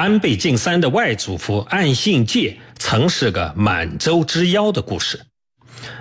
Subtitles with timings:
[0.00, 5.20] 安倍晋三的外祖父岸信介曾是个满洲之妖的故事。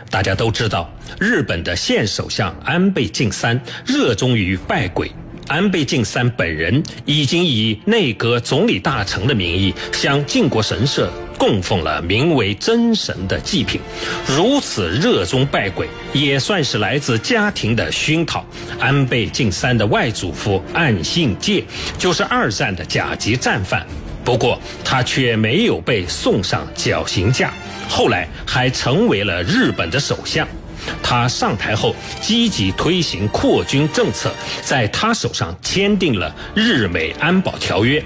[0.10, 0.90] 大家都知道，
[1.20, 5.12] 日本的现首相安倍晋三热衷于拜鬼。
[5.50, 13.81] 安倍晋三本人已经以内阁总理大臣的名义向靖国神社供奉了名为真神的祭品，
[14.27, 18.45] 如此热衷拜鬼，也算是来自家庭的熏陶。
[18.80, 21.63] 安倍晋三的外祖父岸信介
[21.97, 23.88] 就是二战的甲级战犯，
[24.23, 27.52] 不过他却没有被送上绞刑架，
[27.88, 30.47] 后来还成为了日本的首相。
[31.01, 38.03] 他上台后积极推行扩军政策，在他手上签订了日美安保条约。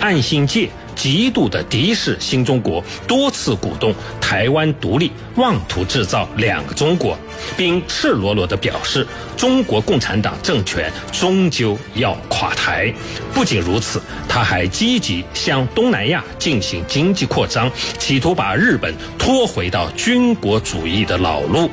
[0.00, 7.18] 岸信介极度的敌视新中国，多次鼓动台湾独立，妄图制造两个中国，
[7.56, 12.92] 并赤裸裸地表示中国共产党政权终究要垮台。
[13.32, 21.70] 不仅如此，他还积极向东南亚进行经济扩张，企图把日本拖回到军国主义的老路。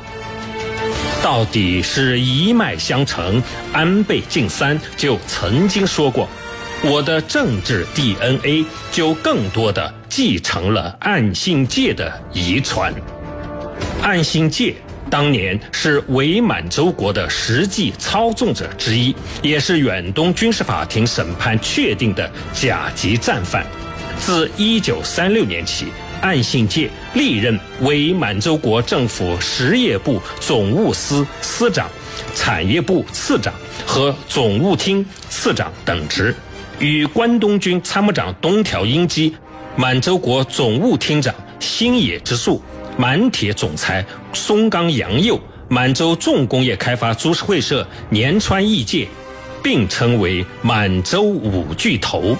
[1.24, 3.42] 到底是一脉相承。
[3.72, 6.28] 安倍晋三就曾经说过
[6.84, 12.92] ：“我的政治 DNA 就更多的继承了岸信介的遗传。”
[14.04, 14.74] 岸信介
[15.08, 23.64] 当年是伪满洲国的实际操纵者之一，也是远东军事法庭审判确定的甲级战犯。
[24.18, 25.86] 自1936年起。
[26.24, 31.86] 岸信介历任为满洲国政府实业部总务司司长、
[32.34, 33.52] 产业部次长
[33.86, 36.34] 和总务厅次长等职，
[36.78, 39.36] 与关东军参谋长东条英机、
[39.76, 42.62] 满洲国总务厅长新野直树、
[42.96, 45.38] 满铁总裁松冈洋右、
[45.68, 49.06] 满洲重工业开发株式会社年川义介
[49.62, 52.34] 并称为满洲五巨头。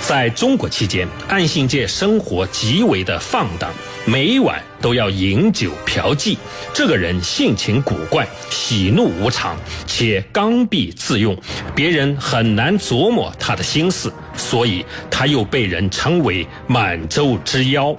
[0.00, 3.70] 在中国期间，岸信介生活极为的放荡，
[4.04, 6.36] 每晚都要饮酒嫖妓。
[6.74, 9.56] 这个人性情古怪，喜怒无常，
[9.86, 11.36] 且刚愎自用，
[11.74, 17.96] 别人很难琢磨他的心思，所以他又被人称为满洲之妖。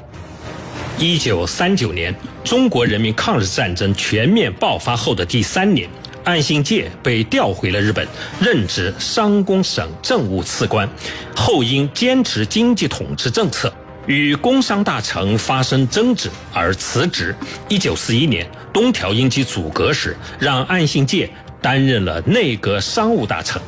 [0.97, 2.13] 一九三九年，
[2.43, 5.89] 中国人民抗日战争全面爆发后的第三年。
[6.23, 8.07] 岸信介被调回了日本，
[8.39, 10.87] 任职商工省政务次官，
[11.35, 13.73] 后因坚持经济统治政策，
[14.05, 17.35] 与工商大臣发生争执而辞职。
[17.67, 21.27] 一九四一年，东条英机阻隔时，让岸信介
[21.59, 23.59] 担任了内阁商务大臣。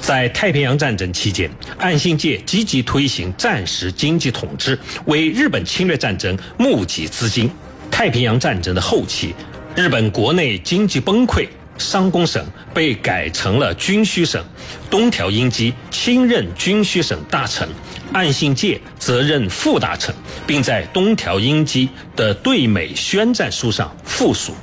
[0.00, 7.50] 在太平洋战争期间，岸信介积极推行战时经济统治，为日本侵略战争募集资金。
[7.90, 9.34] 太平洋战争的后期，
[9.76, 11.46] 日本国内经济崩溃。
[11.82, 14.42] 商工省被改成了军需省，
[14.88, 17.68] 东条英机亲任军需省大臣，
[18.12, 20.14] 岸信介则任副大臣，
[20.46, 24.54] 并在东条英机的对美宣战书上附属。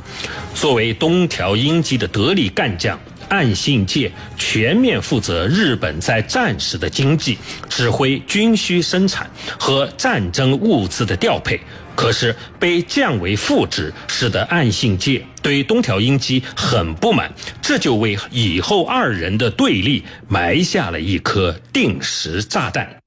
[0.55, 2.99] 作为东条英机的得力干将，
[3.29, 7.37] 岸信介全面负责日本在战时的经济，
[7.69, 11.59] 指挥军需生产和战争物资的调配。
[11.95, 17.29] 可是被降为副职，使得岸信介对东条英机很不满，
[17.61, 22.98] 这就为以后二人的对立埋下了一颗定时炸弹。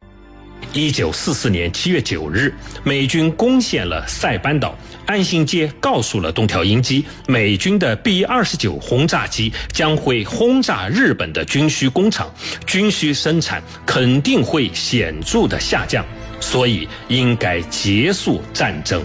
[0.74, 2.52] 一九四四年七月九日，
[2.82, 4.74] 美军攻陷了塞班岛，
[5.04, 12.32] 岸信介告诉了东条英机，美军的 B 二十九轰炸机将会轰炸日本的军需工厂，
[12.66, 16.02] 军需生产肯定会显著的下降。
[16.40, 19.04] 所以应该结束战争。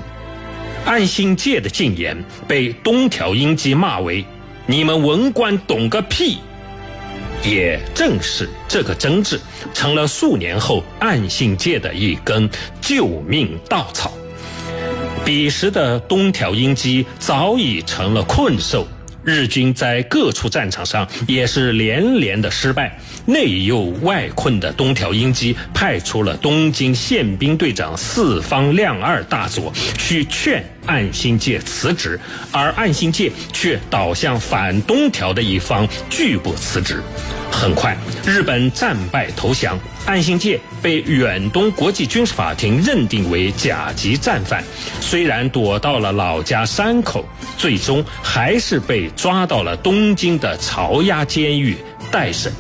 [0.86, 2.18] 岸信介的进言
[2.48, 4.26] 被东条英机骂为
[4.66, 6.40] “你们文官懂个屁”，
[7.50, 9.40] 也正是这个争执，
[9.74, 12.50] 成了数年后岸信介的一根
[12.82, 14.12] 救命稻草。
[15.24, 18.86] 彼时的东条英机早已成了困兽。
[19.24, 32.20] 日军在各处战场上也是连连的失败，内忧外困的东条英机派出了东京宪兵队长四方亮二大佐去劝岸信介辞职，
[32.52, 37.02] 而岸信介却倒向反东条的一方，拒不辞职。
[37.52, 39.80] 很快，日本战败投降。
[40.06, 44.64] 岸信介被远东国际军事法庭认定为甲级战犯，
[45.02, 47.26] 虽然躲到了老家山口，
[47.58, 51.78] 最终还是被抓到了东京的朝押监狱
[52.12, 52.52] 待审。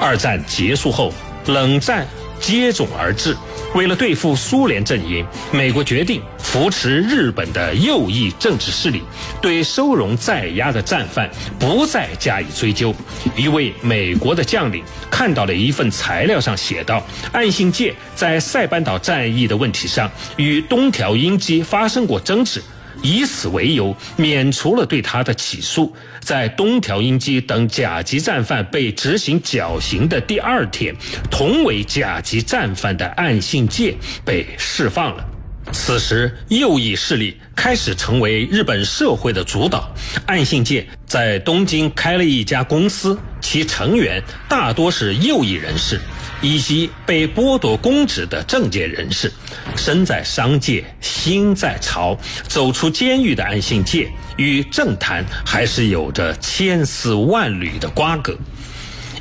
[0.00, 1.12] 二战结束后，
[1.46, 2.06] 冷战
[2.40, 3.36] 接踵而至，
[3.74, 9.00] 为了对付苏联阵营，美国决定扶持日本的右翼政治势力，
[9.40, 11.30] 对收容在押的战犯
[11.60, 12.92] 不再加以追究。
[13.36, 22.60] 一位美国的将领看到了一份材料上写道：岸信介在塞班岛战役的问题上与东条英机发生过争执。
[23.00, 25.94] 以此为由，免除了对他的起诉。
[26.18, 30.92] 在东条英机等甲级战犯被执行绞刑的第二天，
[31.30, 33.94] 同为甲级战犯的岸信介
[34.24, 35.24] 被释放了。
[35.72, 39.92] 此时，右翼势力开始成为日本社会的主导。
[40.26, 46.00] 岸信介在东京开了一家公司，其成员大多是右翼人士。
[46.42, 49.30] 以及被剥夺公职的政界人士，
[49.76, 52.18] 身在商界，心在朝。
[52.48, 58.34] 走出监狱的安信介与政坛还是有着千丝万缕的瓜葛。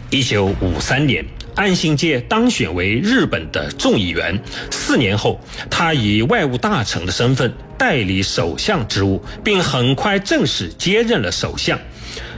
[0.09, 1.25] 一九五三年，
[1.55, 4.39] 安信介当选为日本的众议员。
[4.71, 11.79] 四年后，他以外务大臣的身份代理首相职务，并很快正式接任了首相。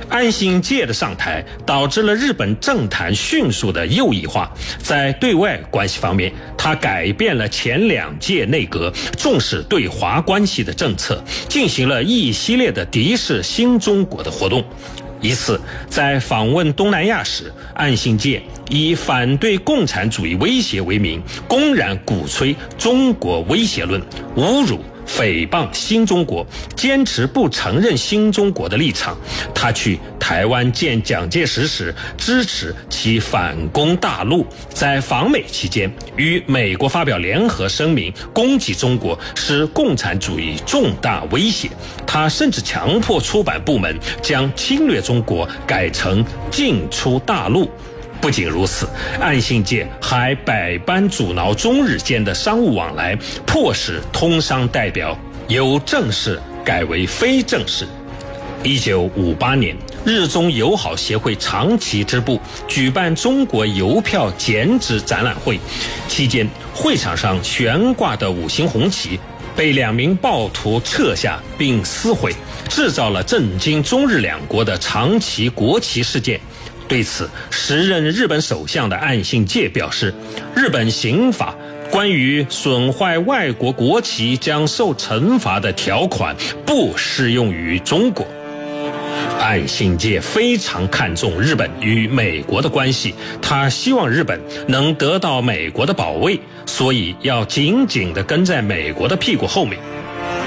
[0.09, 4.51] 安信介的上台，导致了日本政坛迅速的右翼化。
[4.77, 14.65] 在对外关系方面，他改变了前两届内阁重视对华关系的政策，进行了一系列的敌视新中国的活动。
[15.21, 24.01] 一次在访问东南亚时，岸信介以反对共产主义威胁为名，公然鼓吹中国威胁论，
[24.35, 24.79] 侮辱。
[25.07, 26.45] 诽谤新中国，
[26.75, 29.17] 坚持不承认新中国的立场。
[29.53, 34.45] 他去台湾见蒋介石时，支持其反攻大陆。
[34.69, 41.69] 在访美期间，与美国发表联合声明，攻击中国是共产主义重大威胁。
[42.07, 47.69] 他甚至强迫出版部门将侵略中国改成进出大陆。
[48.21, 48.87] 不仅如此，
[49.19, 57.87] 岸信介还百般阻挠中日间的商务往来，迫使通商代表由正式改为非正式。
[58.63, 59.75] 一九五八年，
[60.05, 65.59] 日中友好协会长崎支部举办中国邮票剪纸展览会，
[66.07, 69.19] 期间会场上悬挂的五星红旗
[69.55, 72.35] 被两名暴徒撤下并撕毁，
[72.69, 76.39] 制造了震惊中日两国的长崎国旗事件。
[76.91, 80.13] 对此，时任日本首相的岸信介表示，
[80.53, 81.55] 日本刑法
[81.89, 86.35] 关于损坏外国国旗将受惩罚的条款
[86.65, 88.27] 不适用于中国。
[89.39, 99.79] 岸信介非常看重日本与美国的关系，他希望日本能得到美国的保卫，所以要紧紧地跟在美国的屁股后面。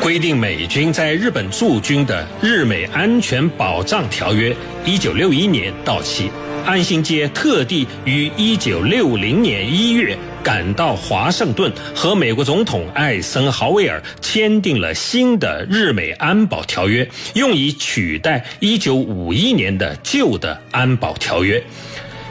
[0.03, 4.53] 规定美军在日本驻军的《日美安全保障条约》
[4.85, 6.31] 一九六一年到期，
[6.67, 17.03] 安信街特地于一九六零年一月赶到华盛顿，和美国总统艾森豪威尔签订了新的《日美安保条约》，
[17.35, 21.63] 用以取代一九五一年的旧的安保条约。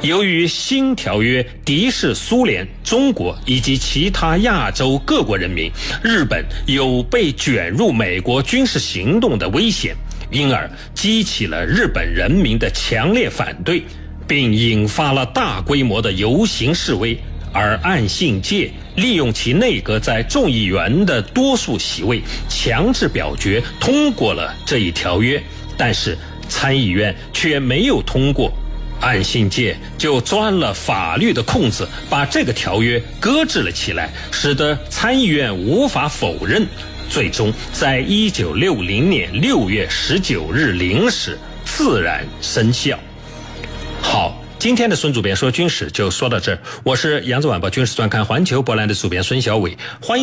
[0.04, 5.72] 由于新条约敌视苏联、中国以及其他亚洲各国人民，
[6.04, 9.96] 日本有被卷入美国军事行动的危险，
[10.30, 13.82] 因而激起了日本人民的强烈反对，
[14.28, 17.18] 并引发了大规模的游行示威。
[17.54, 25.42] 而岸信介利用其内阁在众议员的多数席位，强制表决通过了这一条约，
[25.78, 26.18] 但是
[26.50, 28.52] 参议院却没有通过。
[29.04, 36.66] 岸信介就钻了法律的空子，把这个条约搁置了起来，使得参议院无法否认。
[37.10, 42.98] 最终，在一九六零年六月十九日零时自然生效。
[44.02, 46.60] 好，今天的孙主编说军事就说到这儿。
[46.84, 50.22] 我是扬子晚报军事专刊环球博览的主编孙小伟，欢迎。